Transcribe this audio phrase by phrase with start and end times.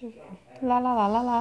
[0.00, 0.08] 就
[0.68, 1.38] 啦啦啦啦啦。